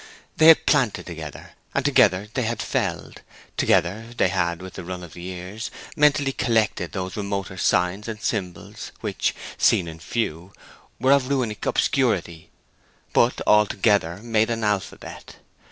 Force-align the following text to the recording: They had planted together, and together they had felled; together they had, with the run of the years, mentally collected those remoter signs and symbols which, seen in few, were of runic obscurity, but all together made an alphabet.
They 0.37 0.47
had 0.47 0.65
planted 0.65 1.05
together, 1.05 1.51
and 1.75 1.85
together 1.85 2.27
they 2.33 2.41
had 2.41 2.59
felled; 2.59 3.21
together 3.55 4.07
they 4.17 4.29
had, 4.29 4.59
with 4.59 4.73
the 4.73 4.83
run 4.83 5.03
of 5.03 5.13
the 5.13 5.21
years, 5.21 5.69
mentally 5.95 6.31
collected 6.31 6.91
those 6.93 7.15
remoter 7.15 7.55
signs 7.55 8.07
and 8.07 8.19
symbols 8.19 8.91
which, 9.01 9.35
seen 9.59 9.87
in 9.87 9.99
few, 9.99 10.53
were 10.99 11.11
of 11.11 11.29
runic 11.29 11.67
obscurity, 11.67 12.49
but 13.13 13.41
all 13.41 13.67
together 13.67 14.17
made 14.23 14.49
an 14.49 14.63
alphabet. 14.63 15.35